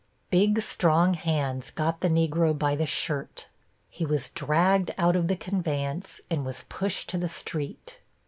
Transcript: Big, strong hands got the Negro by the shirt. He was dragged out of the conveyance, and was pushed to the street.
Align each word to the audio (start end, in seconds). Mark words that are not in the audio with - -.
Big, 0.31 0.59
strong 0.63 1.13
hands 1.13 1.69
got 1.69 2.01
the 2.01 2.09
Negro 2.09 2.57
by 2.57 2.75
the 2.75 2.87
shirt. 2.87 3.49
He 3.87 4.03
was 4.03 4.29
dragged 4.29 4.89
out 4.97 5.15
of 5.15 5.27
the 5.27 5.35
conveyance, 5.35 6.19
and 6.27 6.43
was 6.43 6.65
pushed 6.69 7.07
to 7.09 7.19
the 7.19 7.29
street. 7.29 7.99